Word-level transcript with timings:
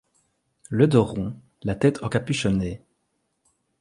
Le 0.71 0.87
dos 0.87 1.03
rond, 1.05 1.39
la 1.61 1.75
tête 1.75 2.01
encapuchonnée. 2.01 2.81